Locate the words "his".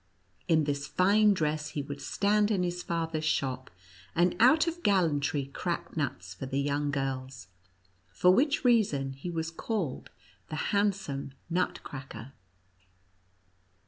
2.63-2.81